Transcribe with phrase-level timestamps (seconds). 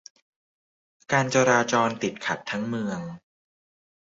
[1.11, 2.99] การจราจรติดขัดทั้งเมือง